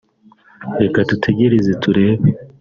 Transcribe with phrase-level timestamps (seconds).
[0.81, 2.27] reka dutegereze turebe